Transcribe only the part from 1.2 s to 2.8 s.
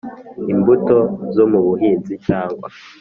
zo mu buhinzi cyangwa